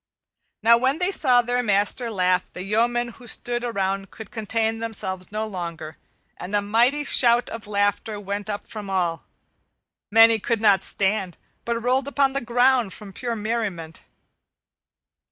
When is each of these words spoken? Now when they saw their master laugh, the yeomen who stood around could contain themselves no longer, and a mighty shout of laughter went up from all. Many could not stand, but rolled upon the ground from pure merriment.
Now 0.63 0.79
when 0.79 0.97
they 0.97 1.11
saw 1.11 1.43
their 1.43 1.61
master 1.61 2.09
laugh, 2.09 2.51
the 2.53 2.63
yeomen 2.63 3.09
who 3.09 3.27
stood 3.27 3.63
around 3.63 4.09
could 4.09 4.31
contain 4.31 4.79
themselves 4.79 5.31
no 5.31 5.45
longer, 5.45 5.95
and 6.37 6.55
a 6.55 6.61
mighty 6.63 7.03
shout 7.03 7.51
of 7.51 7.67
laughter 7.67 8.19
went 8.19 8.49
up 8.49 8.65
from 8.65 8.89
all. 8.89 9.25
Many 10.09 10.39
could 10.39 10.59
not 10.59 10.81
stand, 10.81 11.37
but 11.65 11.77
rolled 11.77 12.07
upon 12.07 12.33
the 12.33 12.41
ground 12.41 12.93
from 12.93 13.13
pure 13.13 13.35
merriment. 13.35 14.03